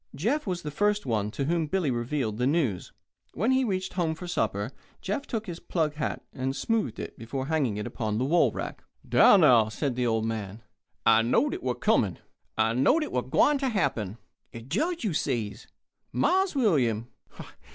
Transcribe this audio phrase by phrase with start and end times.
[0.15, 2.91] Jeff was the first one to whom Bill revealed the news.
[3.35, 7.45] When he reached home for supper Jeff took his "plug" hat and smoothed it before
[7.45, 8.83] hanging it upon the hall rack.
[9.07, 10.63] "Dar now!" said the old man:
[11.05, 12.17] "I knowed it was er comin'.
[12.57, 14.17] I knowed it was gwine ter happen.
[14.55, 15.67] Er Judge, you says,
[16.11, 17.07] Mars William?